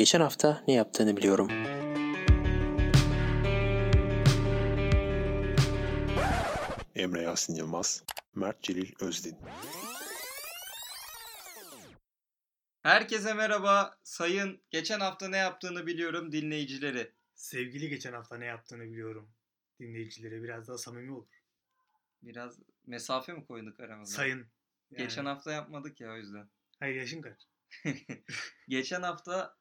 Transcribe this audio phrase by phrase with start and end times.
[0.00, 1.48] Geçen hafta ne yaptığını biliyorum.
[6.94, 9.36] Emre Yasin Yılmaz, Mert Celil Özdin.
[12.82, 13.98] Herkese merhaba.
[14.02, 17.12] Sayın geçen hafta ne yaptığını biliyorum dinleyicileri.
[17.34, 19.30] Sevgili geçen hafta ne yaptığını biliyorum.
[19.80, 21.28] Dinleyicilere biraz daha samimi olur.
[22.22, 24.16] Biraz mesafe mi koyduk aramıza?
[24.16, 24.38] Sayın.
[24.90, 26.50] Yani, Geçen hafta yapmadık ya o yüzden.
[26.78, 27.42] Hayır yaşın kaç?
[28.68, 29.59] geçen hafta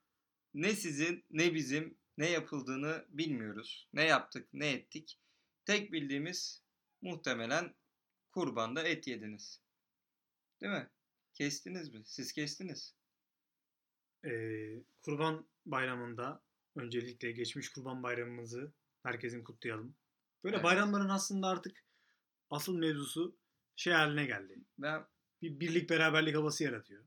[0.54, 3.88] ne sizin ne bizim ne yapıldığını bilmiyoruz.
[3.94, 5.20] Ne yaptık ne ettik.
[5.66, 6.62] Tek bildiğimiz
[7.02, 7.76] muhtemelen
[8.32, 9.62] kurbanda et yediniz.
[10.62, 10.90] Değil mi?
[11.34, 12.02] Kestiniz mi?
[12.06, 12.96] Siz kestiniz.
[14.26, 16.42] Ee, kurban bayramında
[16.76, 18.72] öncelikle geçmiş kurban bayramımızı
[19.04, 19.96] herkesin kutlayalım.
[20.44, 20.64] Böyle Evet.
[20.64, 21.84] bayramların aslında artık
[22.50, 23.36] asıl mevzusu
[23.76, 24.60] şey haline geldi.
[24.78, 25.06] Ben
[25.42, 27.04] Bir birlik beraberlik havası yaratıyor.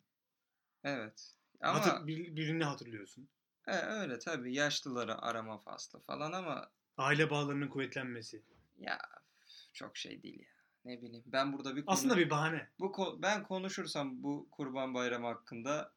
[0.85, 1.35] evet.
[1.63, 3.29] Ama Hatır, bir- birini hatırlıyorsun.
[3.67, 8.43] e, öyle tabii yaşlıları arama faslı falan ama Aile bağlarının kuvvetlenmesi.
[8.79, 8.99] Ya
[9.73, 10.47] çok şey değil ya.
[10.85, 11.25] Ne bileyim.
[11.27, 12.69] Ben burada bir konu, Aslında bir bahane.
[12.81, 15.93] bu ben konuşursam bu Kurban Bayramı hakkında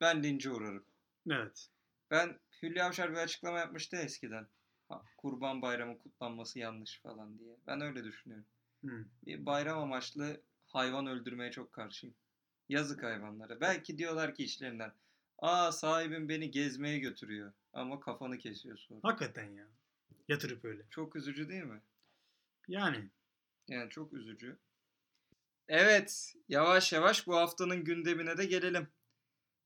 [0.00, 0.84] ben lince uğrarım.
[1.30, 1.68] Evet.
[2.10, 4.46] Ben Hülya Avşar bir açıklama yapmıştı eskiden.
[4.88, 7.56] Ha, Kurban Bayramı kutlanması yanlış falan diye.
[7.66, 8.46] Ben öyle düşünüyorum.
[8.84, 9.04] Hı.
[9.26, 12.14] Bir bayram amaçlı hayvan öldürmeye çok karşıyım.
[12.68, 13.60] Yazık hayvanlara.
[13.60, 14.92] Belki diyorlar ki içlerinden.
[15.38, 17.52] Aa sahibim beni gezmeye götürüyor.
[17.72, 19.00] Ama kafanı kesiyor sonra.
[19.02, 19.66] Hakikaten ya.
[20.28, 20.82] Yatırıp öyle.
[20.90, 21.80] Çok üzücü değil mi?
[22.68, 23.08] Yani
[23.68, 24.56] Yani çok üzücü.
[25.68, 28.88] Evet, yavaş yavaş bu haftanın gündemine de gelelim.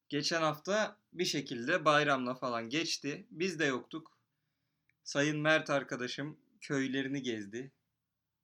[0.09, 3.27] Geçen hafta bir şekilde bayramla falan geçti.
[3.31, 4.19] Biz de yoktuk.
[5.05, 7.71] Sayın Mert arkadaşım köylerini gezdi.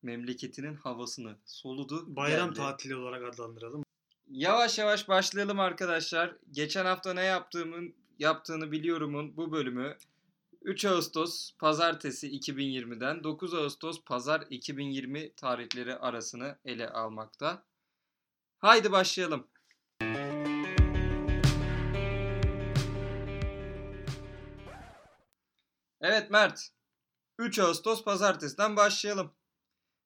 [0.02, 2.16] Memleketinin havasını soludu.
[2.16, 2.58] bayram geldi.
[2.58, 3.83] tatili olarak adlandıralım.
[4.34, 6.36] Yavaş yavaş başlayalım arkadaşlar.
[6.50, 9.96] Geçen hafta ne yaptığımın yaptığını biliyorumun bu bölümü
[10.62, 17.64] 3 Ağustos pazartesi 2020'den 9 Ağustos pazar 2020 tarihleri arasını ele almakta.
[18.58, 19.46] Haydi başlayalım.
[26.00, 26.68] Evet Mert.
[27.38, 29.32] 3 Ağustos pazartesiden başlayalım.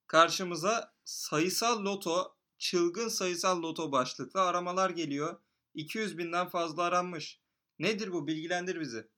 [0.06, 5.40] Karşımıza sayısal loto, çılgın sayısal loto başlıklı aramalar geliyor.
[5.74, 7.40] 200 binden fazla aranmış.
[7.78, 8.26] Nedir bu?
[8.26, 9.08] Bilgilendir bizi.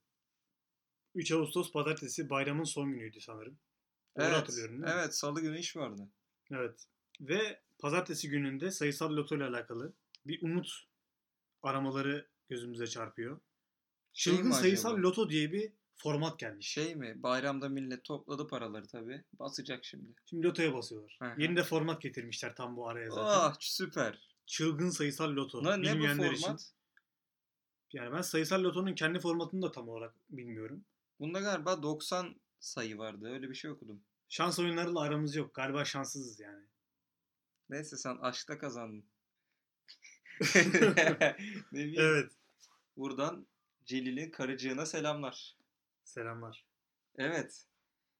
[1.15, 3.57] 3 Ağustos pazartesi bayramın son günüydü sanırım.
[4.17, 4.99] Doğru evet, hatırlıyorum değil mi?
[4.99, 6.07] evet, salı günü iş vardı.
[6.51, 6.87] Evet.
[7.21, 9.93] Ve pazartesi gününde sayısal loto ile alakalı
[10.25, 10.87] bir umut
[11.63, 13.39] aramaları gözümüze çarpıyor.
[14.13, 15.07] Şey Çılgın mi sayısal acaba?
[15.07, 15.73] loto diye bir
[16.03, 16.67] format gelmiş.
[16.67, 17.23] Şey mi?
[17.23, 19.23] Bayramda millet topladı paraları tabii.
[19.39, 20.13] Basacak şimdi.
[20.25, 21.17] Şimdi lotoya basıyorlar.
[21.21, 21.41] Hı hı.
[21.41, 23.23] Yeni de format getirmişler tam bu araya zaten.
[23.25, 24.27] Ah süper.
[24.45, 25.63] Çılgın sayısal loto.
[25.63, 26.37] Ne, ne bu format?
[26.37, 26.57] için.
[27.93, 30.85] Yani ben sayısal lotonun kendi formatını da tam olarak bilmiyorum.
[31.19, 33.29] Bunda galiba 90 sayı vardı.
[33.33, 34.01] Öyle bir şey okudum.
[34.29, 35.53] Şans oyunlarıyla aramız yok.
[35.53, 36.65] Galiba şanssızız yani.
[37.69, 39.03] Neyse sen aşkta kazandın.
[41.71, 42.01] ne bileyim.
[42.01, 42.31] Evet.
[42.97, 43.47] Buradan
[43.85, 45.60] Celil'in karıcığına selamlar.
[46.03, 46.65] Selamlar.
[47.15, 47.65] Evet.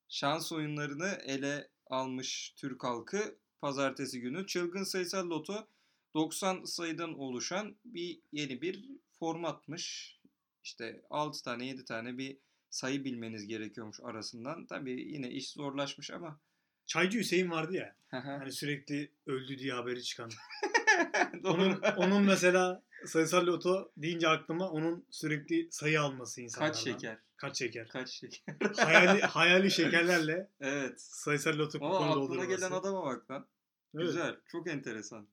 [0.07, 5.67] Şans oyunlarını ele almış Türk halkı pazartesi günü çılgın sayısal loto
[6.13, 8.89] 90 sayıdan oluşan bir yeni bir
[9.19, 10.17] formatmış.
[10.63, 12.37] İşte 6 tane 7 tane bir
[12.69, 14.65] sayı bilmeniz gerekiyormuş arasından.
[14.65, 16.39] Tabii yine iş zorlaşmış ama.
[16.85, 17.95] Çaycı Hüseyin vardı ya.
[18.09, 20.31] Hani sürekli öldü diye haberi çıkan.
[21.43, 26.73] Onun, onun mesela sayısal loto deyince aklıma onun sürekli sayı alması insanlardan.
[26.73, 27.17] Kaç şeker?
[27.41, 27.87] Kaç şeker.
[27.87, 28.55] Kaç şeker?
[28.77, 31.01] hayali, hayali şekerlerle evet.
[31.01, 32.49] sayısal loto Ama kuponu aklına doldurması.
[32.49, 33.47] gelen adama bak lan.
[33.95, 34.05] Evet.
[34.05, 34.35] Güzel.
[34.47, 35.27] Çok enteresan.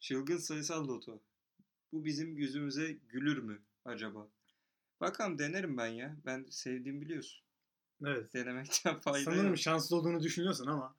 [0.00, 1.22] Çılgın sayısal loto.
[1.92, 4.28] Bu bizim yüzümüze gülür mü acaba?
[5.00, 6.16] Bakalım denerim ben ya.
[6.26, 7.42] Ben sevdiğimi biliyorsun.
[8.06, 8.34] Evet.
[8.34, 9.58] Denemekten fayda Sanırım yok.
[9.58, 10.96] şanslı olduğunu düşünüyorsun ama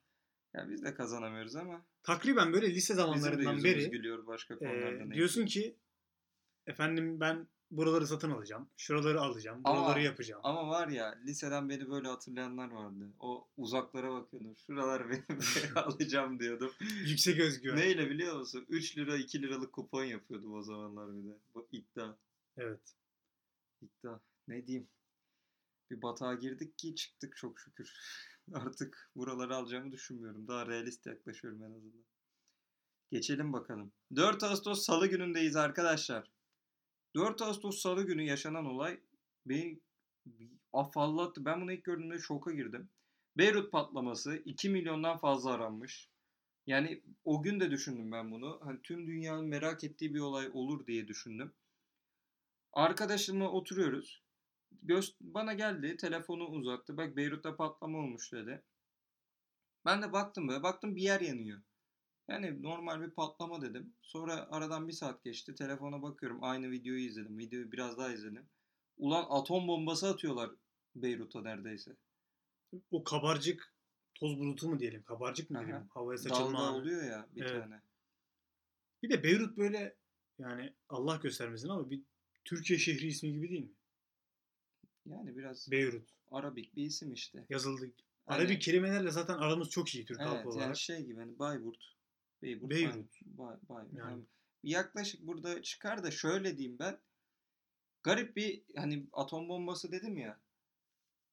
[0.54, 5.04] Ya biz de kazanamıyoruz ama takriben böyle lise zamanlarından beri gülüyor başka e, konularda.
[5.04, 5.76] ne diyorsun ki
[6.66, 8.68] efendim ben buraları satın alacağım.
[8.76, 9.60] Şuraları alacağım.
[9.64, 10.40] Ama- Buraları yapacağım.
[10.44, 13.12] Ama var ya liseden beni böyle hatırlayanlar vardı.
[13.20, 14.56] O uzaklara bakıyordum.
[14.56, 15.26] Şuraları benim
[15.76, 16.72] alacağım diyordum.
[16.80, 17.76] Yüksek özgüven.
[17.76, 18.66] Neyle biliyor musun?
[18.68, 21.38] 3 lira 2 liralık kupon yapıyordum o zamanlar bir de.
[21.54, 22.16] Bu iddia.
[22.56, 22.94] Evet.
[23.82, 24.20] İddia.
[24.48, 24.88] Ne diyeyim?
[25.90, 27.92] Bir batağa girdik ki çıktık çok şükür.
[28.54, 30.48] Artık buraları alacağımı düşünmüyorum.
[30.48, 32.04] Daha realist yaklaşıyorum en azından.
[33.10, 33.92] Geçelim bakalım.
[34.16, 36.30] 4 Ağustos Salı günündeyiz arkadaşlar.
[37.14, 39.00] 4 Ağustos Salı günü yaşanan olay
[39.46, 39.80] beni
[40.72, 41.44] afallattı.
[41.44, 42.88] Ben bunu ilk gördüğümde şoka girdim.
[43.36, 46.08] Beyrut patlaması 2 milyondan fazla aranmış.
[46.66, 48.60] Yani o gün de düşündüm ben bunu.
[48.64, 51.52] Hani tüm dünyanın merak ettiği bir olay olur diye düşündüm.
[52.72, 54.22] Arkadaşımla oturuyoruz.
[55.20, 56.96] bana geldi telefonu uzattı.
[56.96, 58.62] Bak Beyrut'ta patlama olmuş dedi.
[59.84, 61.62] Ben de baktım böyle baktım bir yer yanıyor.
[62.28, 63.94] Yani normal bir patlama dedim.
[64.02, 65.54] Sonra aradan bir saat geçti.
[65.54, 66.38] Telefona bakıyorum.
[66.42, 67.38] Aynı videoyu izledim.
[67.38, 68.48] Videoyu biraz daha izledim.
[68.96, 70.50] Ulan atom bombası atıyorlar
[70.94, 71.96] Beyrut'a neredeyse.
[72.90, 73.74] O kabarcık
[74.14, 75.02] toz bulutu mu diyelim?
[75.02, 75.66] Kabarcık mı Aha.
[75.66, 75.86] diyelim?
[75.88, 77.62] Havaya saçılma Dalga oluyor ya bir Evet.
[77.62, 77.80] tane.
[79.02, 79.96] Bir de Beyrut böyle
[80.38, 82.02] yani Allah göstermesin ama bir
[82.44, 83.72] Türkiye şehri ismi gibi değil mi?
[85.06, 86.10] Yani biraz Beyrut.
[86.30, 87.46] Arabik bir isim işte.
[87.48, 87.92] Yazıldı.
[88.26, 90.66] Arabik kelimelerle zaten aramız çok iyi Türk halkı Evet olarak.
[90.66, 91.92] yani şey gibi hani Bayburt.
[92.42, 92.70] Beyburt.
[92.70, 93.20] Beyrut.
[93.24, 94.10] Bay, Bay, Yani.
[94.10, 94.22] yani.
[94.62, 96.98] yaklaşık burada çıkar da şöyle diyeyim ben.
[98.02, 100.40] Garip bir hani atom bombası dedim ya.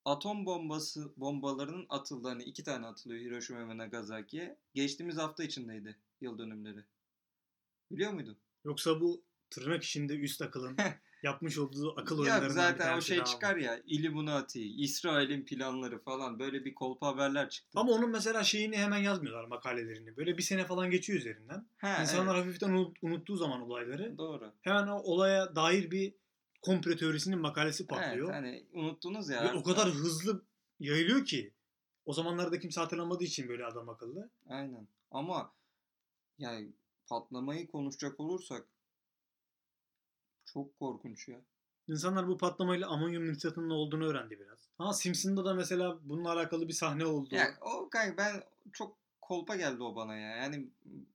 [0.05, 4.57] Atom bombası bombalarının atıldı hani iki tane atılıyor Hiroşima ve Nagasaki'ye.
[4.73, 6.83] Geçtiğimiz hafta içindeydi yıl dönümleri.
[7.91, 8.37] Biliyor muydun?
[8.65, 10.77] Yoksa bu tırnak içinde üst akılın
[11.23, 16.65] yapmış olduğu akıl oyunlarından bir zaten o şey çıkar ya Illuminati, İsrail'in planları falan böyle
[16.65, 17.79] bir kolpa haberler çıktı.
[17.79, 20.17] Ama onun mesela şeyini hemen yazmıyorlar makalelerini.
[20.17, 21.67] Böyle bir sene falan geçiyor üzerinden.
[21.77, 24.51] ha, İnsanlar hafiften unut- unuttuğu zaman olayları evet, doğru.
[24.61, 26.13] hemen o olaya dair bir
[26.61, 28.25] komplo teorisinin makalesi patlıyor.
[28.25, 29.43] Evet, hani unuttunuz ya.
[29.43, 30.43] Ve o kadar hızlı
[30.79, 31.53] yayılıyor ki
[32.05, 34.29] o zamanlarda kimse hatırlamadığı için böyle adam akıllı.
[34.49, 34.87] Aynen.
[35.11, 35.51] Ama
[36.37, 36.69] yani
[37.07, 38.67] patlamayı konuşacak olursak
[40.53, 41.41] çok korkunç ya.
[41.87, 44.69] İnsanlar bu patlamayla amonyum nitratının olduğunu öğrendi biraz.
[44.77, 47.35] Ha Simpson'da da mesela bununla alakalı bir sahne oldu.
[47.35, 48.43] Ya o kanka ben
[48.73, 50.35] çok kolpa geldi o bana ya.
[50.35, 50.67] Yani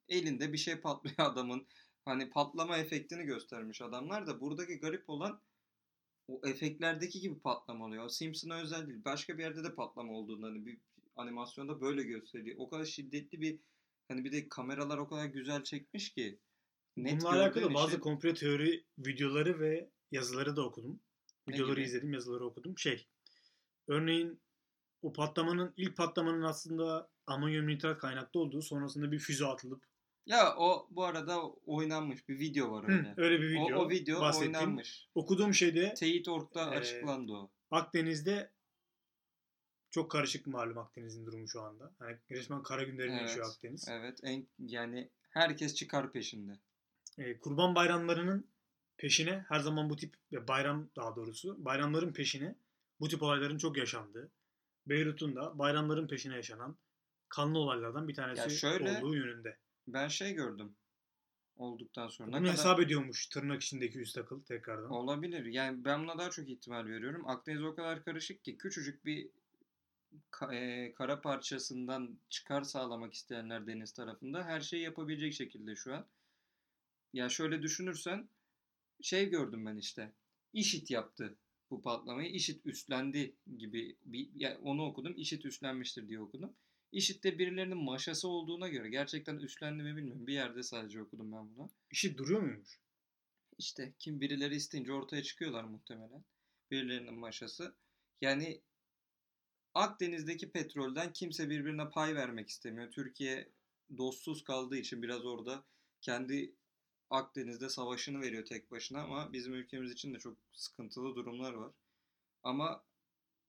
[0.08, 1.66] elinde bir şey patlıyor adamın.
[2.04, 5.40] Hani patlama efektini göstermiş adamlar da buradaki garip olan
[6.28, 8.08] o efektlerdeki gibi patlama oluyor.
[8.08, 9.04] Simpson'a özel değil.
[9.04, 10.78] Başka bir yerde de patlama olduğunu hani bir
[11.16, 12.56] animasyonda böyle gösteriyor.
[12.58, 13.58] O kadar şiddetli bir
[14.08, 16.38] hani bir de kameralar o kadar güzel çekmiş ki.
[16.96, 21.00] Net Bununla alakalı bazı için- komplo teori videoları ve yazıları da okudum.
[21.48, 22.78] Videoları izledim, yazıları okudum.
[22.78, 23.06] Şey,
[23.88, 24.40] örneğin
[25.02, 29.84] o patlamanın, ilk patlamanın aslında amonyum nitrat kaynaklı olduğu, sonrasında bir füze atılıp
[30.26, 33.14] Ya o bu arada oynanmış bir video var Hı, öyle.
[33.16, 33.78] öyle bir O, video.
[33.78, 34.54] o video bahsettiğim.
[34.54, 35.08] oynanmış.
[35.14, 37.50] Okuduğum şeyde Teyit.org'da Ee, açıklandı o.
[37.70, 38.50] Akdeniz'de
[39.90, 41.92] çok karışık malum Akdeniz'in durumu şu anda.
[41.98, 43.88] Hani resmen kara günlerini Evet, yaşıyor Akdeniz.
[43.88, 46.58] Evet en yani herkes çıkar peşinde.
[47.18, 48.46] Ee, kurban bayramlarının
[48.96, 52.54] peşine her zaman bu tip bayram daha doğrusu bayramların peşine
[53.00, 54.30] bu tip olayların çok yaşandığı.
[54.86, 56.76] Beyrut'un da bayramların peşine yaşanan
[57.28, 59.56] kanlı olaylardan bir tanesi Ya şöyle- olduğu yönünde.
[59.88, 60.76] Ben şey gördüm
[61.56, 62.28] olduktan sonra.
[62.32, 64.90] Bunu kadar hesap ediyormuş tırnak içindeki üst akıl tekrardan.
[64.90, 65.44] olabilir.
[65.44, 67.28] Yani ben buna daha çok ihtimal veriyorum.
[67.28, 69.28] Akdeniz o kadar karışık ki küçücük bir
[70.32, 76.06] ka- e, kara parçasından çıkar sağlamak isteyenler deniz tarafında her şeyi yapabilecek şekilde şu an.
[77.14, 78.28] Ya şöyle düşünürsen
[79.02, 80.12] şey gördüm ben işte.
[80.52, 81.36] İşit yaptı
[81.70, 82.30] bu patlamayı.
[82.30, 85.14] İşit üstlendi gibi bir ya onu okudum.
[85.16, 86.52] İşit üstlenmiştir diye okudum.
[86.92, 90.26] İşit'te birilerinin maşası olduğuna göre gerçekten üstlendi mi bilmiyorum.
[90.26, 91.70] Bir yerde sadece okudum ben bunu.
[91.90, 92.80] İşi duruyor muymuş?
[93.58, 96.24] İşte kim birileri isteyince ortaya çıkıyorlar muhtemelen.
[96.70, 97.74] Birilerinin maşası.
[98.20, 98.60] Yani
[99.74, 102.90] Akdeniz'deki petrolden kimse birbirine pay vermek istemiyor.
[102.90, 103.48] Türkiye
[103.96, 105.64] dostsuz kaldığı için biraz orada
[106.00, 106.54] kendi
[107.14, 111.72] Akdeniz'de savaşını veriyor tek başına ama bizim ülkemiz için de çok sıkıntılı durumlar var.
[112.42, 112.84] Ama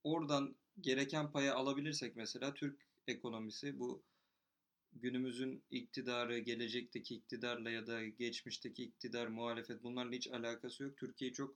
[0.04, 4.04] oradan gereken payı alabilirsek mesela Türk ekonomisi bu
[4.94, 10.98] günümüzün iktidarı, gelecekteki iktidarla ya da geçmişteki iktidar, muhalefet bunlarla hiç alakası yok.
[10.98, 11.56] Türkiye'yi çok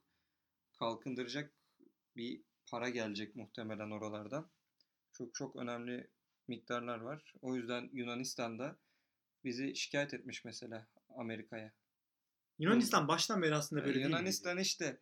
[0.79, 1.53] kalkındıracak
[2.15, 4.49] bir para gelecek muhtemelen oralardan.
[5.11, 6.07] Çok çok önemli
[6.47, 7.33] miktarlar var.
[7.41, 8.77] O yüzden Yunanistan'da
[9.43, 11.78] bizi şikayet etmiş mesela Amerika'ya.
[12.59, 14.15] Yunanistan baştan beri aslında böyle değil miydi?
[14.15, 14.99] Yunanistan işte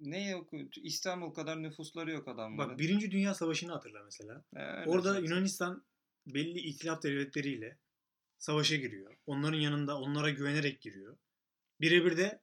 [0.00, 2.70] ne yok İstanbul kadar nüfusları yok adamların.
[2.70, 4.44] Bak Birinci Dünya Savaşı'nı hatırla mesela.
[4.56, 5.24] Ee, Orada zaten.
[5.24, 5.84] Yunanistan
[6.26, 7.78] belli itilaf devletleriyle
[8.38, 9.16] savaşa giriyor.
[9.26, 11.16] Onların yanında onlara güvenerek giriyor.
[11.80, 12.40] Birebir de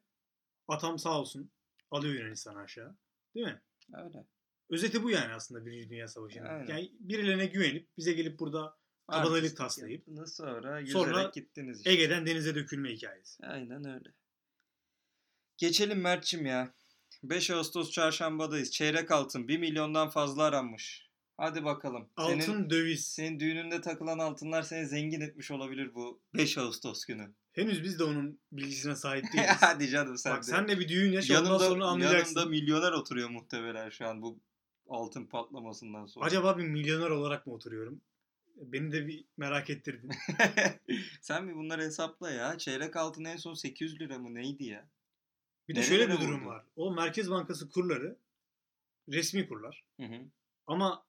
[0.68, 1.52] atam sağ olsun
[1.92, 2.96] alıyor Yunanistan aşağı.
[3.36, 3.62] Değil mi?
[3.94, 4.26] Öyle.
[4.70, 6.46] Özeti bu yani aslında Birinci Dünya Savaşı'nın.
[6.46, 6.68] Aynen.
[6.68, 11.92] Yani birilerine güvenip bize gelip burada Kabadayılık taslayıp sonra sonra gittiniz işte.
[11.92, 13.46] Ege'den denize dökülme hikayesi.
[13.46, 14.14] Aynen öyle.
[15.58, 16.74] Geçelim Mert'cim ya.
[17.24, 18.72] 5 Ağustos çarşambadayız.
[18.72, 21.10] Çeyrek altın 1 milyondan fazla aranmış.
[21.38, 22.10] Hadi bakalım.
[22.18, 23.06] Altın Senin, döviz.
[23.08, 27.32] senin düğününde takılan altınlar seni zengin etmiş olabilir bu 5 Ağustos günü.
[27.54, 29.50] Henüz biz de onun bilgisine sahip değiliz.
[29.60, 30.46] Hadi canım sen Bak de.
[30.48, 32.36] sen de bir düğün yaşa ondan yanımda, sonra anlayacaksın.
[32.36, 34.40] yanımda milyoner oturuyor muhtemelen şu an bu
[34.90, 36.26] altın patlamasından sonra.
[36.26, 38.02] Acaba bir milyoner olarak mı oturuyorum?
[38.56, 40.12] Beni de bir merak ettirdin.
[41.22, 42.58] sen bir bunları hesapla ya.
[42.58, 44.88] Çeyrek altın en son 800 lira mı neydi ya?
[45.70, 46.50] Bir de Nerelere şöyle bir durum vurdu?
[46.50, 46.64] var.
[46.76, 48.18] O Merkez Bankası kurları
[49.10, 49.84] resmi kurlar.
[50.00, 50.20] Hı hı.
[50.68, 51.06] Ama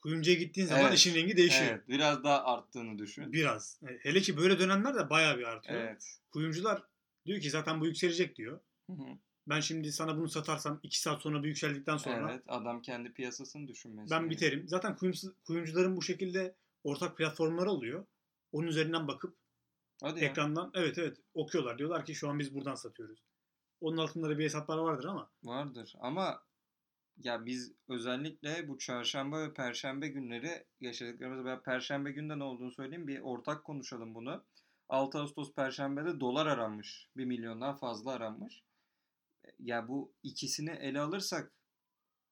[0.00, 0.94] kuyumcuya gittiğin zaman Evet.
[0.98, 1.70] işin rengi değişiyor.
[1.70, 3.32] Evet, biraz daha arttığını düşün.
[3.32, 3.80] Biraz.
[3.88, 5.80] E, Hele ki böyle dönemler de bayağı bir artıyor.
[5.80, 6.18] Evet.
[6.30, 6.82] Kuyumcular
[7.26, 8.60] diyor ki zaten bu yükselecek diyor.
[8.86, 9.06] Hı hı.
[9.48, 13.68] Ben şimdi sana bunu satarsam 2 saat sonra bu yükseldikten sonra Evet, adam kendi piyasasını
[13.68, 14.10] düşünmesi.
[14.10, 14.68] ben biterim.
[14.68, 16.54] Zaten kuyumcu, kuyumcuların bu şekilde
[16.84, 18.06] ortak platformları oluyor.
[18.52, 19.36] Onun üzerinden bakıp
[20.02, 20.30] Hadi ya.
[20.30, 21.78] ekrandan evet evet okuyorlar.
[21.78, 23.18] Diyorlar ki şu an biz buradan satıyoruz.
[23.80, 26.42] Onun altında da bir hesaplar vardır ama Vardır ama
[27.16, 33.06] ya biz özellikle bu çarşamba ve perşembe günleri yaşadıklarımız ben perşembe günde ne olduğunu söyleyeyim
[33.06, 34.44] bir ortak konuşalım bunu.
[34.88, 37.08] 6 Ağustos perşembede dolar aranmış.
[37.16, 38.62] 1 milyondan fazla aranmış.
[39.58, 41.52] Ya bu ikisini ele alırsak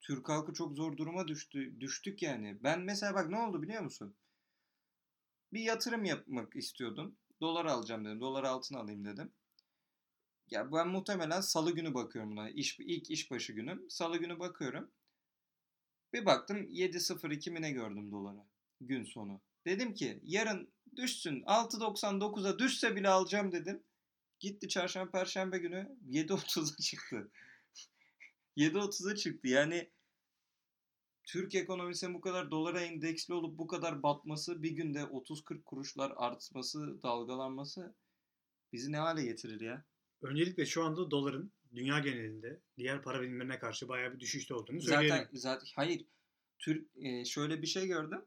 [0.01, 2.59] Türk halkı çok zor duruma düştü düştük yani.
[2.63, 4.15] Ben mesela bak ne oldu biliyor musun?
[5.53, 7.17] Bir yatırım yapmak istiyordum.
[7.41, 8.21] Dolar alacağım dedim.
[8.21, 9.33] Dolar altın alayım dedim.
[10.51, 12.51] Ya ben muhtemelen salı günü bakıyorum buna.
[12.51, 13.91] İş, ilk işbaşı günüm.
[13.91, 14.91] Salı günü bakıyorum.
[16.13, 18.47] Bir baktım 7.02 mi ne gördüm dolara.
[18.81, 19.41] Gün sonu.
[19.67, 23.83] Dedim ki yarın düşsün 6.99'a düşse bile alacağım dedim.
[24.41, 27.31] Gitti çarşamba perşembe günü 7.30'a çıktı.
[28.57, 29.49] 7.30'a çıktı.
[29.49, 29.91] Yani
[31.25, 37.03] Türk ekonomisinin bu kadar dolara endeksli olup bu kadar batması, bir günde 30-40 kuruşlar artması,
[37.03, 37.95] dalgalanması
[38.73, 39.85] bizi ne hale getirir ya?
[40.25, 45.09] Öncelikle şu anda doların dünya genelinde diğer para birimlerine karşı bayağı bir düşüşte olduğunu söyleyelim.
[45.09, 46.07] Zaten zaten hayır.
[46.59, 48.25] Türk e, şöyle bir şey gördüm.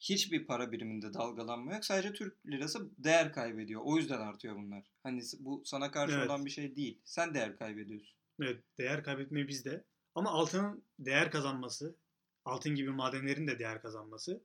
[0.00, 1.84] Hiçbir para biriminde dalgalanma yok.
[1.84, 3.80] Sadece Türk lirası değer kaybediyor.
[3.84, 4.90] O yüzden artıyor bunlar.
[5.02, 6.26] Hani bu sana karşı Evet.
[6.26, 7.00] olan bir şey değil.
[7.04, 8.16] Sen değer kaybediyorsun.
[8.40, 9.84] Evet, değer kaybetme bizde.
[10.14, 11.96] Ama altının değer kazanması,
[12.44, 14.44] altın gibi madenlerin de değer kazanması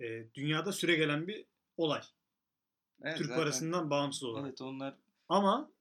[0.00, 1.44] e, dünyada süre gelen bir
[1.76, 2.02] olay.
[3.02, 4.46] Evet, Türk zaten- parasından bağımsız olarak.
[4.48, 4.96] Evet onlar
[5.28, 5.71] Ama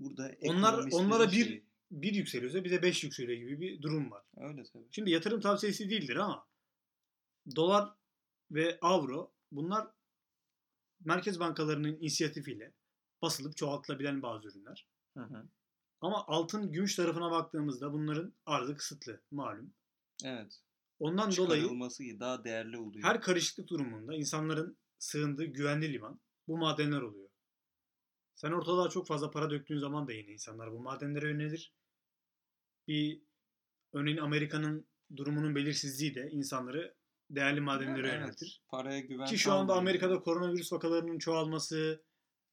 [0.00, 1.66] burada Onlar- onlara bir- şeyi.
[1.90, 4.24] bir yükseliyorsa bize 5 yükseliyor gibi bir durum var.
[4.36, 4.86] Öyle tabii.
[4.90, 6.46] Şimdi yatırım tavsiyesi değildir ama
[7.56, 7.88] dolar
[8.50, 9.88] ve avro bunlar
[11.04, 12.72] merkez bankalarının inisiyatifiyle
[13.22, 14.86] basılıp çoğaltılabilen bazı ürünler.
[15.16, 15.48] Hı hı.
[16.00, 19.74] Ama altın, gümüş tarafına baktığımızda bunların arzı kısıtlı malum.
[20.24, 20.60] Evet.
[20.98, 23.04] Ondan dolayı daha değerli oluyor.
[23.08, 27.25] her karışıklık durumunda insanların sığındığı güvenli liman bu madenler oluyor.
[28.36, 31.72] Sen ortalığa çok fazla para döktüğün zaman da yine insanlar bu madenlere yönelir.
[32.88, 33.22] Bir
[33.92, 36.94] örneğin Amerika'nın durumunun belirsizliği de insanları
[37.30, 38.20] değerli madenlere Evet.
[38.20, 38.62] yöneltir.
[38.68, 39.74] Paraya güven Ki şu anda.
[39.74, 42.02] Amerika'da koronavirüs vakalarının çoğalması,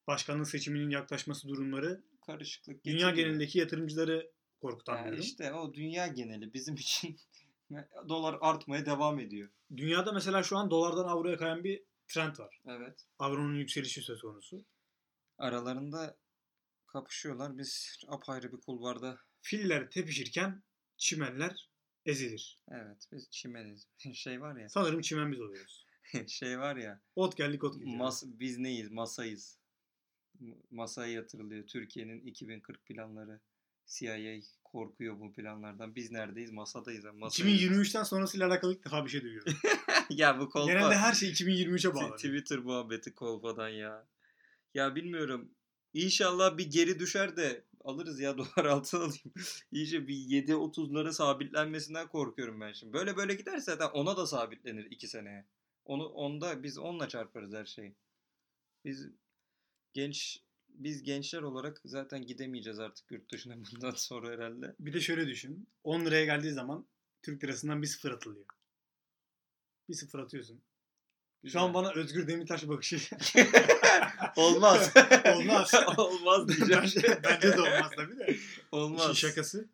[0.06, 3.16] başkanlık seçiminin yaklaşması durumları karışıklık dünya getiriyor.
[3.16, 5.20] genelindeki yatırımcıları korkutan Yani bir durum.
[5.22, 7.16] işte o dünya geneli bizim için
[8.08, 9.50] dolar artmaya devam ediyor.
[9.76, 12.60] Dünyada mesela şu an dolardan avroya kayan bir trend var.
[12.66, 13.06] Evet.
[13.18, 14.64] Avronun yükselişi söz konusu.
[15.44, 16.16] Aralarında
[16.86, 17.58] kapışıyorlar.
[17.58, 20.62] Biz apayrı bir kulvarda Filler tepişirken
[20.96, 21.70] çimenler
[22.06, 22.60] ezilir.
[22.70, 23.88] evet biz çimeniz.
[24.14, 24.68] Şey var ya.
[24.68, 25.86] Sanırım çimen biz oluyoruz.
[26.28, 27.00] şey var ya.
[27.16, 27.96] Ot geldik ot gidiyor.
[27.96, 28.90] Mas, biz neyiz?
[28.90, 29.58] Masayız.
[30.70, 31.66] Masaya yatırılıyor.
[31.66, 33.40] Türkiye'nin 2040 planları.
[33.86, 35.94] CIA korkuyor bu planlardan.
[35.94, 36.50] Biz neredeyiz?
[36.50, 37.04] Masadayız.
[37.04, 37.62] ama Masayız.
[37.62, 39.54] 2023'ten sonrasıyla alakalı ilk defa bir şey duyuyorum.
[40.10, 40.72] ya bu kolpa.
[40.72, 42.16] Genelde her şey 2023'e T- bağlanıyor.
[42.16, 44.06] Twitter muhabbeti kolpadan ya.
[44.74, 45.50] Ya bilmiyorum.
[45.92, 49.32] İnşallah bir geri düşer de alırız ya dolar altın alayım.
[49.72, 52.92] İyice bir 7.30'lara sabitlenmesinden korkuyorum ben şimdi.
[52.92, 55.46] Böyle böyle giderse zaten ona da sabitlenir 2 seneye.
[55.84, 57.94] Onu onda biz onunla çarparız her şeyi.
[58.84, 59.08] Biz
[59.92, 64.74] genç biz gençler olarak zaten gidemeyeceğiz artık yurt dışına bundan sonra herhalde.
[64.80, 65.68] Bir de şöyle düşün.
[65.84, 66.86] 10 liraya geldiği zaman
[67.22, 68.46] Türk lirasından bir sıfır atılıyor.
[69.88, 70.62] Bir sıfır atıyorsun.
[71.52, 72.98] Şu an bana Özgür Demirtaş bakışı.
[74.36, 74.90] olmaz.
[75.34, 75.74] Olmaz.
[75.96, 76.82] olmaz diyeceğim.
[76.82, 78.36] bence, bence de olmaz tabii de.
[78.72, 79.02] olmaz.
[79.02, 79.68] İşin şakası.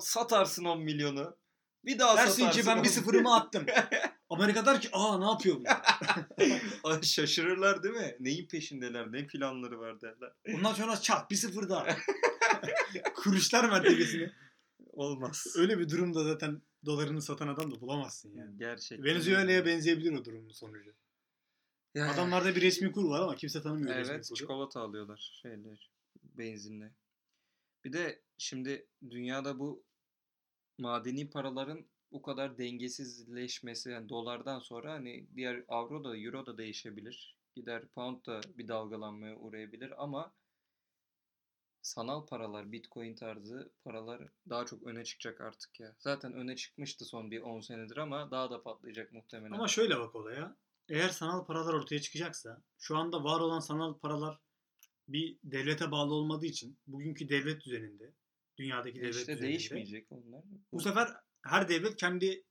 [0.00, 1.36] Satarsın 10 milyonu.
[1.84, 2.60] Bir daha Dersin satarsın.
[2.60, 3.66] ki ben 10 bir sıfırımı attım.
[4.30, 5.64] Amerika der ki aa ne yapıyor bu?
[6.88, 8.16] Ay, Şaşırırlar değil mi?
[8.20, 10.32] Neyin peşindeler, ne planları var derler.
[10.54, 11.86] Ondan sonra çat bir sıfır daha.
[13.14, 14.32] Kuruşlar mertebesini.
[14.92, 15.46] Olmaz.
[15.56, 18.58] Öyle bir durumda zaten dolarını satan adam da bulamazsın yani.
[18.58, 19.04] Gerçekten.
[19.04, 20.90] Venezuela'ya benzeyebilir o durumun sonucu.
[21.94, 24.34] Ya, Adamlarda bir resmi kur var ama kimse tanımıyor Evet, resmi kuru.
[24.34, 25.90] çikolata alıyorlar şeyler,
[26.22, 26.92] benzinle.
[27.84, 29.84] Bir de şimdi dünyada bu
[30.78, 37.36] madeni paraların bu kadar dengesizleşmesi yani dolardan sonra hani diğer avro da euro da değişebilir.
[37.56, 40.32] Gider pound da bir dalgalanmaya uğrayabilir ama
[41.82, 45.94] sanal paralar, bitcoin tarzı paralar daha çok öne çıkacak artık ya.
[45.98, 49.54] Zaten öne çıkmıştı son bir 10 senedir ama daha da patlayacak muhtemelen.
[49.54, 50.56] Ama şöyle bak olaya.
[50.88, 54.38] Eğer sanal paralar ortaya çıkacaksa şu anda var olan sanal paralar
[55.08, 58.12] bir devlete bağlı olmadığı için bugünkü devlet düzeninde
[58.58, 60.44] dünyadaki devlet işte düzeninde değişmeyecek onlar.
[60.72, 61.08] bu sefer
[61.42, 62.44] her devlet kendi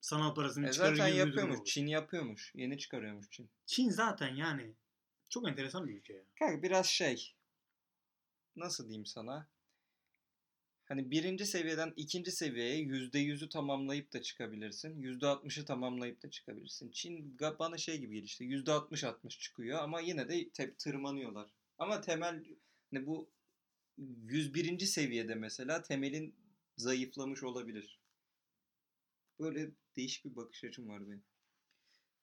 [0.00, 1.58] sanal parasını E çıkarır zaten yapıyormuş.
[1.64, 2.52] Çin yapıyormuş.
[2.54, 3.50] Yeni çıkarıyormuş Çin.
[3.66, 4.74] Çin zaten yani
[5.28, 6.24] çok enteresan bir ülke ya.
[6.38, 7.34] Kanka biraz şey
[8.56, 9.48] nasıl diyeyim sana
[10.94, 15.02] hani birinci seviyeden ikinci seviyeye yüzde yüzü tamamlayıp da çıkabilirsin.
[15.02, 16.90] Yüzde altmışı tamamlayıp da çıkabilirsin.
[16.90, 21.50] Çin bana şey gibi geliyor işte yüzde altmış altmış çıkıyor ama yine de te- tırmanıyorlar.
[21.78, 22.44] Ama temel
[22.90, 23.30] hani bu
[23.98, 24.78] 101.
[24.78, 26.34] seviyede mesela temelin
[26.76, 28.00] zayıflamış olabilir.
[29.40, 31.24] Böyle değişik bir bakış açım var benim.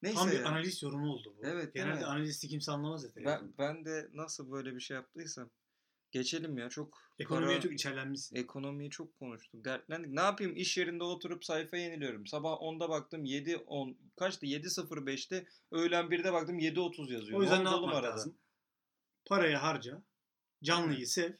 [0.01, 1.45] Neyse Tam bir analiz yorumu oldu bu.
[1.45, 3.11] Evet, Genelde analisti kimse anlamaz ya.
[3.25, 5.49] Ben, ben de nasıl böyle bir şey yaptıysam.
[6.11, 8.35] Geçelim ya çok Ekonomiye para- çok içerlenmişsin.
[8.35, 9.65] ekonomiyi çok konuştuk.
[9.65, 10.11] Dertlendik.
[10.11, 10.55] Ne yapayım?
[10.55, 12.27] İş yerinde oturup sayfa yeniliyorum.
[12.27, 14.45] Sabah 10'da baktım 7 10 kaçtı?
[14.45, 15.47] 7.05'te.
[15.71, 17.39] Öğlen 1'de baktım 7.30 yazıyor.
[17.39, 18.37] o yüzden ne oğlum yapmak lazım?
[19.25, 20.03] Parayı harca,
[20.63, 21.33] canlıyı sev,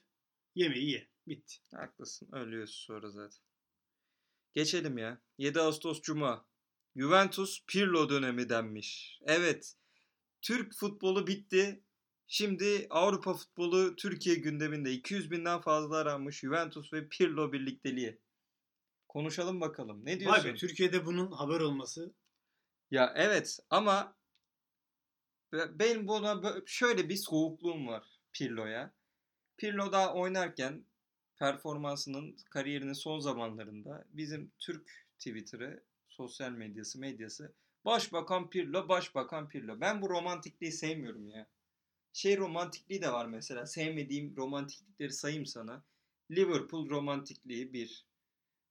[0.56, 1.08] yemeği ye.
[1.28, 1.56] Bitti.
[1.76, 2.30] Haklısın.
[2.32, 3.40] Ölüyorsun sonra zaten.
[4.54, 5.22] Geçelim ya.
[5.38, 6.46] 7 Ağustos Cuma.
[6.96, 9.20] Juventus Pirlo dönemi denmiş.
[9.26, 9.76] Evet.
[10.42, 11.84] Türk futbolu bitti.
[12.34, 18.20] Şimdi Avrupa futbolu Türkiye gündeminde 200 binden fazla aranmış Juventus ve Pirlo birlikteliği.
[19.08, 20.06] Konuşalım bakalım.
[20.06, 20.44] Ne diyorsun?
[20.44, 22.14] Vay be Türkiye'de bunun haber olması
[22.92, 24.16] Ya evet ama
[25.54, 28.94] be- benim buna şöyle bir soğukluğum var Pirlo'ya.
[29.58, 30.86] Pirlo daha oynarken
[31.40, 37.54] performansının kariyerinin son zamanlarında bizim Türk Twitter'ı, sosyal medyası, medyası
[37.86, 39.82] Başbakan Pirlo, Başbakan Pirlo.
[39.82, 41.48] Ben bu romantikliği sevmiyorum ya.
[42.14, 43.66] Şey romantikliği de var mesela.
[43.66, 45.84] Sevmediğim romantiklikleri sayayım sana.
[46.32, 48.06] Liverpool romantikliği 1.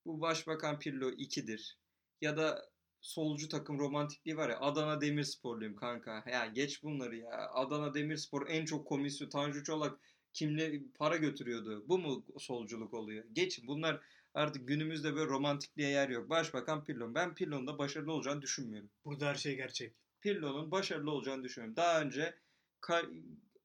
[0.05, 1.77] Bu Başbakan Pirlo 2'dir.
[2.21, 2.71] Ya da
[3.01, 6.23] solcu takım romantikliği var ya Adana Demirsporluyum kanka.
[6.31, 7.49] Ya geç bunları ya.
[7.53, 9.99] Adana Demirspor en çok komisyon Tanju Çolak
[10.33, 11.83] kimle para götürüyordu.
[11.87, 13.25] Bu mu solculuk oluyor?
[13.33, 14.01] Geç bunlar
[14.33, 16.29] artık günümüzde böyle romantikliğe yer yok.
[16.29, 17.15] Başbakan Pirlo.
[17.15, 18.89] Ben Pirlo'nun da başarılı olacağını düşünmüyorum.
[19.05, 19.93] burada her şey gerçek.
[20.21, 21.75] Pirlo'nun başarılı olacağını düşünüyorum.
[21.75, 22.35] Daha önce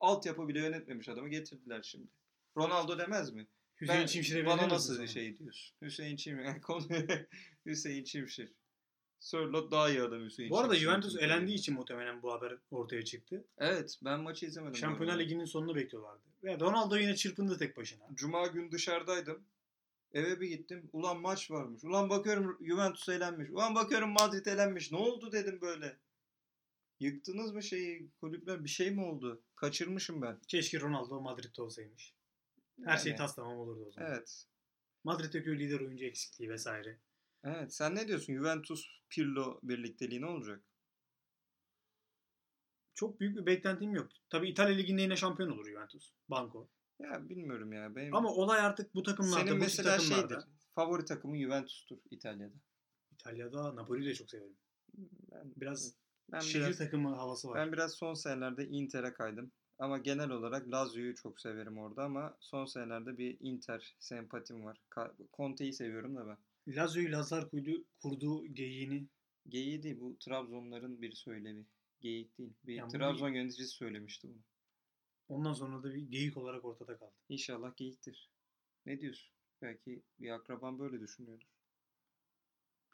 [0.00, 2.08] altyapı bile yönetmemiş adamı getirdiler şimdi.
[2.56, 3.46] Ronaldo demez mi?
[3.80, 5.06] Hüseyin Ben- Çimşir'e Bana nasıl sana?
[5.06, 5.76] şey diyorsun?
[5.82, 6.46] Hüseyin Çimşir.
[7.66, 8.52] Hüseyin Çimşir.
[9.20, 10.86] Sörlot daha iyi adam Hüseyin Bu arada Çimşir.
[10.86, 13.44] Juventus elendiği için muhtemelen bu haber ortaya çıktı.
[13.58, 14.76] Evet ben maçı izlemedim.
[14.76, 15.18] Şampiyonlar.
[15.18, 16.22] Ligi'nin sonunu bekliyorlardı.
[16.44, 18.04] Ve Ronaldo yine çırpındı tek başına.
[18.14, 19.44] Cuma gün dışarıdaydım.
[20.12, 20.90] Eve bir gittim.
[20.92, 21.84] Ulan maç varmış.
[21.84, 23.50] Ulan bakıyorum Juventus elenmiş.
[23.50, 24.92] Ulan bakıyorum Madrid elenmiş.
[24.92, 25.96] Ne oldu dedim böyle.
[27.00, 28.64] Yıktınız mı şeyi kulüpler?
[28.64, 29.42] Bir şey mi oldu?
[29.56, 30.40] Kaçırmışım ben.
[30.48, 32.14] Keşke Ronaldo Madrid'de olsaymış.
[32.84, 34.10] Her şey Yani, taslamam olurdu o zaman.
[34.10, 34.46] Evet.
[35.04, 36.98] Madrid'deki lider oyuncu eksikliği vesaire.
[37.44, 37.74] Evet.
[37.74, 38.34] Sen ne diyorsun?
[38.34, 40.62] Juventus Pirlo birlikteliği ne olacak?
[42.94, 44.08] Çok büyük bir beklentim yok.
[44.30, 46.12] Tabii İtalya Ligi'nde yine şampiyon olur Juventus.
[46.28, 46.68] Banko.
[46.98, 47.96] Ya bilmiyorum ya.
[47.96, 50.28] Benim Ama olay artık bu takımlarda, senin bu mesela takımlarda.
[50.40, 50.48] şeydir.
[50.74, 52.54] Favori takımın Juventus'tur İtalya'da.
[53.12, 54.56] İtalya'da Napoli'yi de çok severim.
[55.30, 55.94] Ben Biraz
[56.32, 57.58] ben şehir biraz takımı havası var.
[57.58, 59.52] Ben biraz son senelerde Inter'e kaydım.
[59.78, 64.78] Ama genel olarak Lazio'yu çok severim orada ama son senelerde bir Inter sempatim var.
[65.36, 66.38] Conte'yi seviyorum da ben.
[66.76, 69.08] Lazio'yu Lazlar kurdu, kurduğu geyiğini
[69.48, 71.66] Geyiği değil bu Trabzonların bir söylevi.
[72.00, 72.52] Geyik değil.
[72.64, 74.42] Bir Yani Trabzon yöneticisi söylemişti bunu.
[75.28, 77.14] ondan sonra da bir geyik olarak ortada kaldı.
[77.28, 78.30] İnşallah geyiktir.
[78.86, 79.32] Ne diyorsun?
[79.62, 81.46] Belki bir akraban böyle düşünüyordur.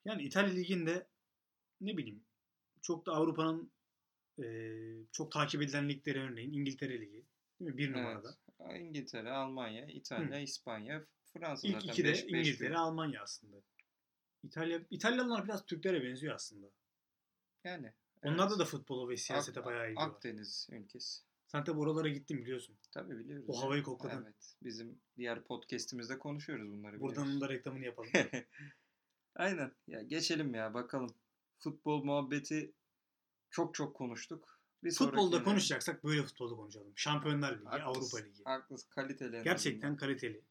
[0.05, 1.07] Yani İtalya Ligi'nde
[1.81, 2.25] ne bileyim
[2.83, 3.73] çok da Avrupa'nın
[4.39, 7.27] eee, çok takip edilen ligleri örneğin İngiltere Ligi.
[7.61, 7.79] Değil mi?
[7.79, 8.37] Bir numarada.
[8.61, 8.81] Evet.
[8.81, 11.89] İngiltere, Almanya, İtalya, İspanya, Fransa İlk zaten.
[11.89, 12.79] iki de Beş- beş İngiltere,
[13.23, 13.57] aslında.
[14.43, 16.71] İtalya İtalyanlar biraz Türklere benziyor aslında.
[17.65, 17.93] Yani.
[18.23, 18.61] Onlarda evet.
[18.61, 20.09] da futbola ve siyasete Ak- bayağı ilgi var.
[20.09, 21.23] Akdeniz ülkesi.
[21.47, 22.77] Sen tabi oralara gittin biliyorsun.
[22.91, 23.45] Tabii biliyoruz.
[23.49, 24.23] O havayı kokladın.
[24.25, 24.57] Evet.
[24.63, 27.01] Bizim diğer podcast'imizde konuşuyoruz bunları.
[27.01, 27.41] Buradan biliyoruz.
[27.41, 28.11] da reklamını yapalım.
[29.35, 29.73] Aynen.
[29.87, 31.15] Ya geçelim ya bakalım.
[31.63, 32.75] Futbol muhabbeti
[33.51, 34.61] çok çok konuştuk.
[34.85, 36.93] Bir Futbolda sonrakine- konuşacaksak böyle futbolda konuşalım.
[36.97, 38.45] Şampiyonlar Ligi, Haklısın, Avrupa Ligi.
[38.45, 38.89] Haklısın.
[38.91, 39.37] Kaliteli.
[39.37, 39.97] en Gerçekten azından.
[39.97, 40.45] kaliteli.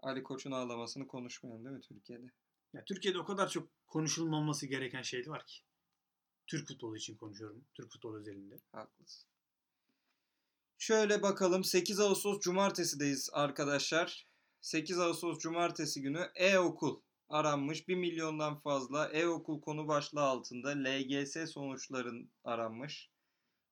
[0.00, 2.26] Ali Koç'un ağlamasını konuşmayalım değil mi Türkiye'de?
[2.72, 5.60] Ya Türkiye'de o kadar çok konuşulmaması gereken şey var ki.
[6.46, 7.64] Türk futbolu için konuşuyorum.
[7.74, 8.60] Türk futbolu özelinde.
[8.72, 9.28] Haklısın.
[10.78, 14.26] Şöyle bakalım 8 Ağustos Cumartesi'deyiz arkadaşlar.
[14.60, 17.88] 8 Ağustos Cumartesi günü e-okul aranmış.
[17.88, 23.10] 1 milyondan fazla e-okul konu başlığı altında LGS sonuçların aranmış.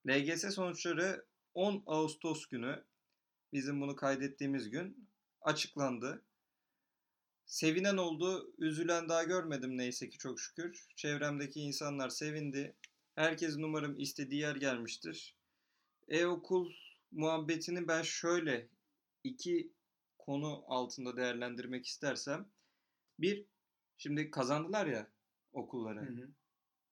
[0.08, 2.84] LGS sonuçları 10 Ağustos günü
[3.52, 5.08] bizim bunu kaydettiğimiz gün
[5.40, 6.24] açıklandı.
[7.46, 10.86] Sevinen oldu, üzülen daha görmedim neyse ki çok şükür.
[10.96, 12.76] Çevremdeki insanlar sevindi.
[13.14, 15.36] Herkesin umarım istediği yer gelmiştir.
[16.08, 16.72] E-okul
[17.12, 18.68] muhabbetini ben şöyle
[19.24, 19.72] iki
[20.18, 22.48] konu altında değerlendirmek istersem.
[23.18, 23.46] Bir,
[23.98, 25.10] Şimdi kazandılar ya
[25.52, 26.00] okulları.
[26.00, 26.28] Hı hı.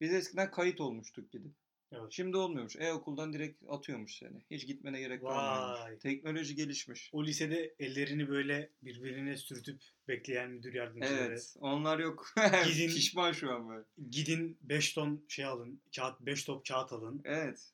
[0.00, 1.52] Biz eskiden kayıt olmuştuk gidip.
[1.92, 2.06] Evet.
[2.12, 2.76] Şimdi olmuyormuş.
[2.76, 4.44] E-okuldan direkt atıyormuş seni.
[4.50, 5.80] Hiç gitmene gerek kalmıyormuş.
[5.80, 5.98] Vay.
[5.98, 7.11] Teknoloji gelişmiş.
[7.12, 11.14] O lisede ellerini böyle birbirine sürtüp bekleyen müdür yardımcıları.
[11.14, 11.56] Evet.
[11.61, 12.26] Onlar yok.
[12.66, 13.85] Gidin- Pişman şu an böyle.
[14.11, 15.80] Gidin 5 ton şey alın.
[15.96, 17.20] Kağıt 5 top kağıt alın.
[17.24, 17.72] Evet.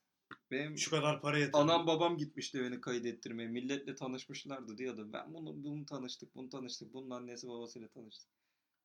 [0.51, 1.63] Benim Şu kadar para yatırın.
[1.63, 3.49] anam babam gitmişti beni kaydettirmeye.
[3.49, 5.11] Milletle tanışmışlardı diyordu.
[5.13, 6.95] Ben bunu bunu tanıştık, bunu tanıştık.
[6.95, 8.38] Bunun annesi babasıyla tanıştık.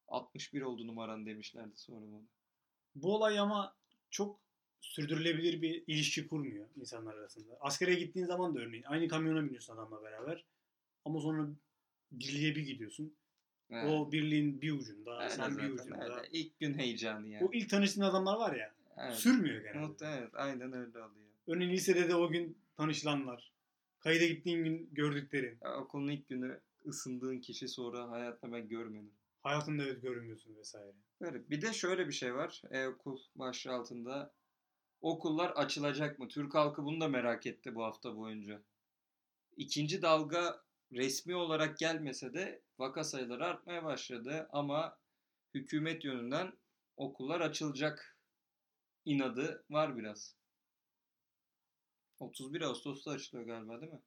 [0.07, 2.21] 61 oldu numaran demişlerdi sonra bana.
[2.95, 3.75] Bu olay ama
[4.09, 4.39] çok
[4.81, 7.57] sürdürülebilir bir ilişki kurmuyor insanlar arasında.
[7.59, 10.45] Askere gittiğin zaman da örneğin aynı kamyona biniyorsun adamla beraber.
[11.05, 11.47] Ama sonra
[12.11, 13.13] birliğe bir gidiyorsun.
[13.69, 13.89] Evet.
[13.89, 16.03] O birliğin bir ucunda, Öyle sen bir ucunda.
[16.03, 16.29] öyle.
[16.31, 17.45] İlk gün heyecanı yani.
[17.45, 19.15] O ilk tanıştığın adamlar var ya, Evet.
[19.15, 20.05] sürmüyor genelde.
[20.05, 20.29] Evet.
[20.33, 21.09] Aynen öyle oluyor.
[21.47, 23.51] Örneğin lisede de o gün tanışılanlar,
[23.99, 29.11] kayda gittiğin gün gördüklerin, Ya, okulun ilk günü ısındığın kişi sonra hayatta ben görmedim.
[29.43, 30.93] Hayatında evet görmüyorsun vesaire.
[31.21, 31.49] Böyle.
[31.49, 32.61] Bir de şöyle bir şey var.
[32.71, 34.33] E-okul başlığı altında.
[35.01, 36.27] Okullar açılacak mı?
[36.27, 38.63] Türk halkı bunu da merak etti bu hafta boyunca.
[39.57, 44.47] İkinci dalga resmi olarak gelmese de vaka sayıları artmaya başladı.
[44.51, 44.97] Ama
[45.53, 46.53] hükümet yönünden
[46.97, 48.17] okullar açılacak
[49.05, 50.35] inadı var biraz.
[52.19, 54.01] 31 Ağustos'ta açılıyor galiba değil mi?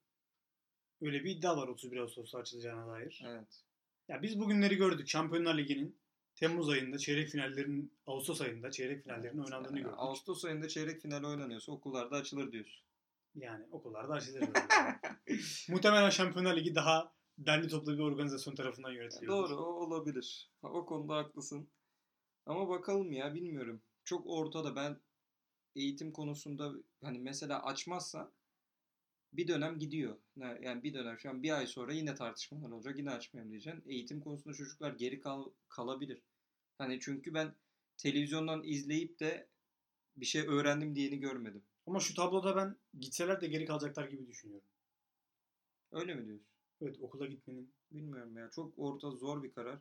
[1.01, 3.23] Öyle bir iddia var 31 Ağustos'ta açılacağına dair.
[3.25, 3.66] Evet.
[4.07, 5.07] Ya biz bugünleri gördük.
[5.07, 5.99] Şampiyonlar Ligi'nin
[6.35, 9.97] Temmuz ayında çeyrek finallerin Ağustos ayında çeyrek finallerin oynandığını Yani gördük.
[9.97, 12.85] Ağustos ayında çeyrek final oynanıyorsa okullarda açılır diyorsun.
[13.35, 14.49] Yani okullarda açılır.
[15.69, 19.33] Muhtemelen Şampiyonlar Ligi daha derli toplu bir organizasyon tarafından yönetiliyor.
[19.33, 20.51] Doğru o olabilir.
[20.63, 21.69] O konuda haklısın.
[22.45, 23.81] Ama bakalım ya bilmiyorum.
[24.03, 24.99] Çok ortada ben
[25.75, 28.31] eğitim konusunda hani mesela açmazsa
[29.33, 30.17] bir dönem gidiyor.
[30.37, 32.97] Yani bir dönem şu an bir ay sonra yine tartışmalar olacak.
[32.97, 33.83] Yine açmayayım diyeceksin.
[33.89, 36.21] Eğitim konusunda çocuklar geri kal kalabilir.
[36.77, 37.55] Hani çünkü ben
[37.97, 39.47] televizyondan izleyip de
[40.17, 41.63] bir şey öğrendim diyeni görmedim.
[41.87, 44.67] Ama şu tabloda ben gitseler de geri kalacaklar gibi düşünüyorum.
[45.91, 46.47] Öyle mi diyorsun?
[46.81, 47.73] Evet okula gitmenin.
[47.91, 48.49] Bilmiyorum ya.
[48.51, 49.79] Çok orta zor bir karar.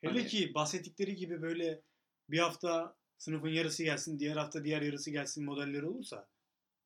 [0.00, 1.82] Hele Hani- ki bahsettikleri gibi böyle
[2.30, 6.28] bir hafta sınıfın yarısı gelsin, diğer hafta diğer yarısı gelsin modelleri olursa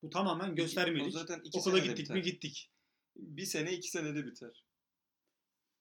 [0.04, 1.12] bu tamamen O göstermelik.
[1.12, 2.16] zaten iki Okula gittik biter.
[2.16, 2.70] mi gittik.
[3.16, 4.64] Bir sene iki senede biter.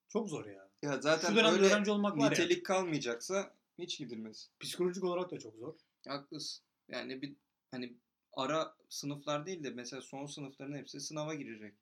[0.10, 0.70] Çok zor ya.
[0.82, 2.30] Ya zaten Şu dönemde öğrenci olmak var ya.
[2.30, 4.50] nitelik kalmayacaksa hiç gidilmez.
[4.60, 5.74] Psikolojik olarak da çok zor.
[6.08, 6.64] Haklısın.
[6.90, 7.36] Yani bir
[7.72, 7.94] hani
[8.34, 11.74] ara sınıflar değil de mesela son sınıfların hepsi sınava girecek.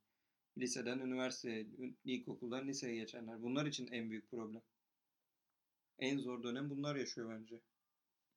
[0.57, 3.41] Liseden üniversiteye, ün- ilkokuldan liseye geçenler.
[3.41, 4.61] Bunlar için en büyük problem.
[5.99, 7.55] En zor dönem bunlar yaşıyor bence.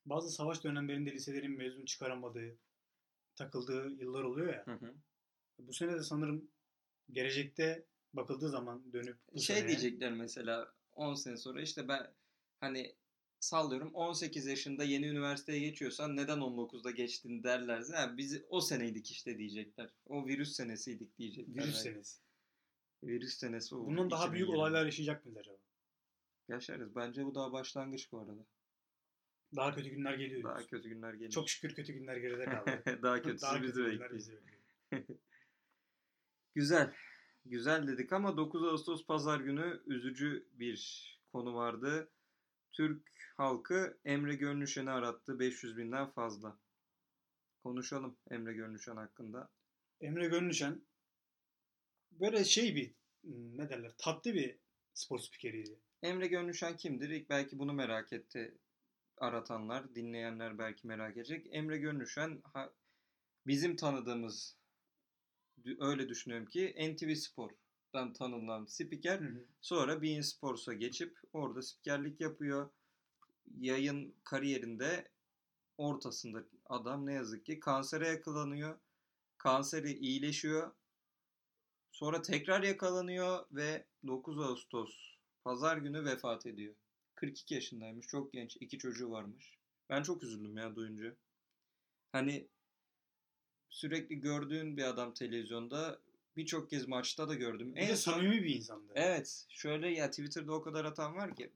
[0.07, 2.57] Bazı savaş dönemlerinde liselerin mezun çıkaramadığı,
[3.37, 4.65] takıldığı yıllar oluyor ya.
[5.59, 6.51] Bu sene de sanırım
[7.13, 12.15] gelecekte bakıldığı zaman dönüp bu Şey seneye- diyecekler mesela 10 sene sonra işte ben
[12.61, 12.95] hani
[13.41, 19.39] sallıyorum 18 yaşında yeni üniversiteye geçiyorsan neden 19'da geçtin derlerse ha, biz o seneydik işte
[19.39, 19.91] diyecekler.
[20.07, 21.63] O virüs senesiydik diyecekler.
[21.65, 22.21] virüs senesi.
[23.03, 23.87] Virüs senesi oldu.
[23.87, 24.59] Bundan daha büyük 2020.
[24.61, 25.57] olaylar yaşayacak mıyız acaba?
[26.49, 26.95] Yaşarız.
[26.97, 28.47] Bence bu daha başlangıç bu arada.
[29.57, 30.43] Daha kötü günler geliyor.
[30.43, 30.77] Daha diyorsun.
[30.77, 31.31] kötü günler geliyor.
[31.31, 32.83] Çok şükür kötü günler geride kaldı.
[33.03, 34.15] daha kötüsü Daha bizi kötü günler bekliyor.
[34.15, 35.19] bizi bekliyor.
[36.55, 36.95] Güzel.
[37.45, 42.11] Güzel dedik ama 9 Ağustos pazar günü üzücü bir konu vardı.
[42.73, 46.59] Türk halkı Emre Gönlüşen'i arattı 500 binden fazla.
[47.63, 49.49] Konuşalım Emre Gönlüşen hakkında.
[50.01, 50.83] Emre Gönlüşen
[52.11, 54.59] böyle şey bir hmm, ne derler tatlı bir
[54.95, 55.79] spor spikeriydi.
[56.03, 57.11] Emre Gönlüşen kimdir?
[57.11, 58.59] İlk belki bunu merak etti
[59.19, 61.47] aratanlar, dinleyenler belki merak edecek.
[61.51, 62.73] Emre Gönlüşen ha-
[63.47, 64.57] bizim tanıdığımız
[65.79, 69.21] öyle düşünüyorum ki NTV Spor'dan tanınan spiker.
[69.61, 72.71] Sonra Bein Sports'a geçip orada spikerlik yapıyor.
[73.61, 75.09] Yayın kariyerinde
[75.79, 78.79] ortasında adam ne yazık ki kansere yakalanıyor.
[79.39, 80.73] Kanseri iyileşiyor.
[81.93, 86.75] Sonra tekrar yakalanıyor ve 9 Ağustos pazar günü vefat ediyor.
[87.15, 88.07] 42 yaşındaymış.
[88.07, 88.57] Çok genç.
[88.61, 89.59] iki çocuğu varmış.
[89.91, 91.15] Ben çok üzüldüm ya duyunca.
[92.13, 92.47] Hani
[93.71, 95.99] sürekli gördüğün bir adam televizyonda
[96.37, 97.75] birçok kez maçta da gördüm.
[97.77, 98.93] Bir de son- samimi bir insandı.
[98.95, 99.47] Evet.
[99.49, 101.51] Şöyle ya Twitter'da o kadar atan var ki.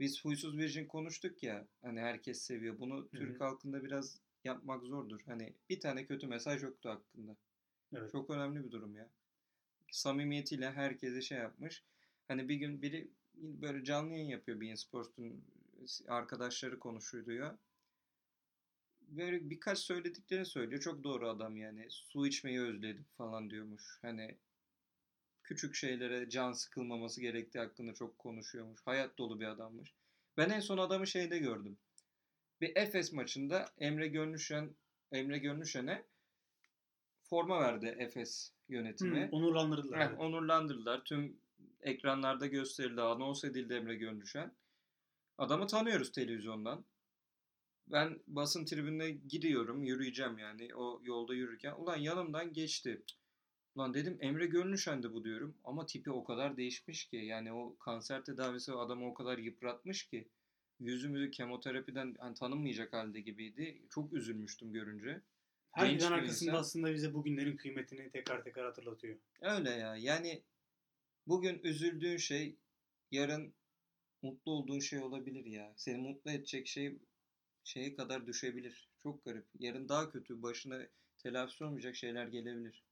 [0.00, 1.66] Biz Huysuz Virgin konuştuk ya.
[1.82, 2.78] Hani herkes seviyor.
[2.80, 5.20] Bunu Hı Türk halkında biraz yapmak zordur.
[5.26, 7.36] Hani bir tane kötü mesaj yoktu hakkında.
[7.96, 8.12] Evet.
[8.12, 9.08] Çok önemli bir durum ya.
[9.90, 11.82] Samimiyetiyle herkese şey yapmış.
[12.28, 13.08] Hani bir gün biri
[13.40, 15.44] böyle canlı yayın yapıyor Bein Sports'un
[16.08, 17.58] arkadaşları konuşuyor.
[19.00, 20.80] Böyle birkaç söylediklerini söylüyor.
[20.80, 21.86] Çok doğru adam yani.
[21.90, 23.98] Su içmeyi özledim falan diyormuş.
[24.02, 24.38] Hani
[25.44, 28.80] küçük şeylere can sıkılmaması gerektiği hakkında çok konuşuyormuş.
[28.84, 29.94] Hayat dolu bir adammış.
[30.36, 31.78] Ben en son adamı şeyde gördüm.
[32.60, 34.76] Bir Efes maçında Emre Gönlüşen
[35.12, 36.04] Emre Gönlüşen'e
[37.22, 39.26] forma verdi Efes yönetimi.
[39.26, 40.00] Hı, onurlandırdılar.
[40.00, 40.18] Heh, evet.
[40.20, 41.04] onurlandırdılar.
[41.04, 41.40] Tüm
[41.82, 44.52] ekranlarda gösterildi, anons edildi Emre Gönlüşen.
[45.38, 46.84] Adamı tanıyoruz televizyondan.
[47.86, 51.72] Ben basın tribününe gidiyorum, yürüyeceğim yani o yolda yürürken.
[51.72, 53.02] Ulan yanımdan geçti.
[53.74, 55.56] Ulan dedim Emre Gönlüşen'di bu diyorum.
[55.64, 57.16] Ama tipi o kadar değişmiş ki.
[57.16, 60.28] Yani o kanser tedavisi adamı o kadar yıpratmış ki.
[60.80, 63.82] Yüzümü kemoterapiden hani tanınmayacak halde gibiydi.
[63.90, 65.20] Çok üzülmüştüm görünce.
[65.72, 66.60] Her genç arkasında insan.
[66.60, 69.18] aslında bize bugünlerin kıymetini tekrar tekrar hatırlatıyor.
[69.40, 69.96] Öyle ya.
[69.96, 70.42] Yani
[71.30, 72.56] bugün üzüldüğün şey
[73.10, 73.54] yarın
[74.22, 75.74] mutlu olduğun şey olabilir ya.
[75.76, 76.98] Seni mutlu edecek şey
[77.64, 78.88] şeye kadar düşebilir.
[78.98, 79.46] Çok garip.
[79.58, 80.86] Yarın daha kötü başına
[81.18, 82.84] telafi olmayacak şeyler gelebilir.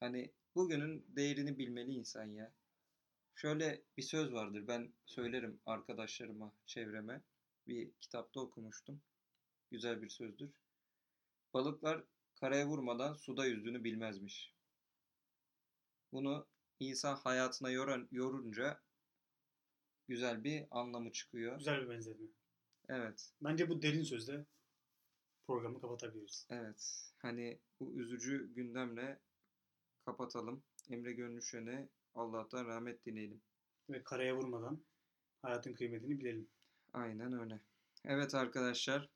[0.00, 2.52] Hani bugünün değerini bilmeli insan ya.
[3.34, 4.68] Şöyle bir söz vardır.
[4.68, 7.22] Ben söylerim arkadaşlarıma, çevreme.
[7.66, 9.00] Bir kitapta okumuştum.
[9.70, 10.50] Güzel bir sözdür.
[11.54, 14.52] Balıklar karaya vurmadan suda yüzdüğünü bilmezmiş.
[16.12, 16.51] Bunu
[16.88, 18.80] insan hayatına yoran, yorunca
[20.08, 21.58] güzel bir anlamı çıkıyor.
[21.58, 22.26] Güzel bir benzetme.
[22.88, 24.46] Evet, Bence bu derin sözle
[25.46, 26.46] programı kapatabiliriz.
[26.50, 27.08] evet.
[27.18, 29.20] Hani bu üzücü gündemle
[30.06, 30.62] kapatalım.
[30.90, 33.42] Emre Gönlüşen'e Allah'tan rahmet dileyelim.
[33.90, 34.84] Ve karaya vurmadan
[35.42, 36.48] hayatın kıymetini bilelim.
[36.92, 37.60] Aynen öyle.
[38.04, 39.08] Evet arkadaşlar.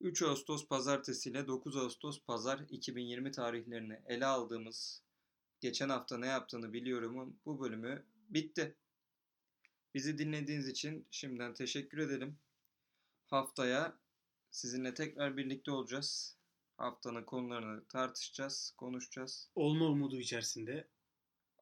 [0.00, 5.02] 3 Ağustos pazartesi ile 9 Ağustos pazar 2020 tarihlerini ele aldığımız
[5.60, 8.76] geçen hafta ne yaptığını biliyorumun bu bölümü bitti.
[9.94, 12.38] Bizi dinlediğiniz için şimdiden teşekkür edelim.
[13.26, 13.98] Haftaya
[14.50, 16.36] sizinle tekrar birlikte olacağız.
[16.76, 19.50] Haftanın konularını tartışacağız, konuşacağız.
[19.54, 20.88] Olma umudu içerisinde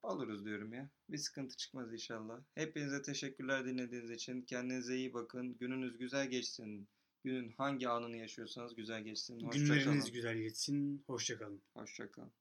[0.03, 0.91] Oluruz diyorum ya.
[1.09, 2.41] Bir sıkıntı çıkmaz inşallah.
[2.55, 4.43] Hepinize teşekkürler dinlediğiniz için.
[4.43, 5.59] Kendinize iyi bakın.
[5.59, 6.89] Gününüz güzel geçsin.
[7.25, 9.41] Günün hangi anını yaşıyorsanız güzel geçsin.
[9.41, 10.13] Hoşça günleriniz kalın.
[10.13, 11.05] güzel geçsin.
[11.07, 11.63] Hoşçakalın.
[11.75, 12.33] Hoşça kalın.